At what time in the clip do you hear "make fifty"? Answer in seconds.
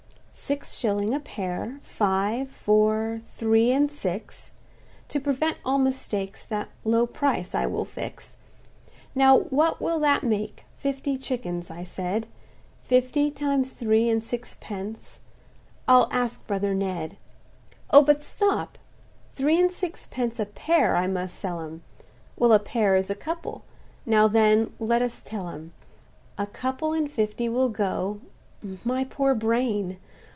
10.23-11.17